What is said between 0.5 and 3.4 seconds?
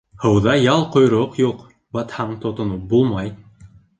ял-ҡойроҡ юҡ, батһаң тотоноп булмай.